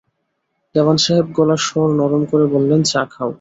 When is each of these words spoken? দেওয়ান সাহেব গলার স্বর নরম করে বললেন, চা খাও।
দেওয়ান 0.75 0.97
সাহেব 0.97 1.27
গলার 1.37 1.61
স্বর 1.67 1.87
নরম 1.91 2.23
করে 2.25 2.45
বললেন, 2.45 2.81
চা 2.83 3.01
খাও। 3.05 3.29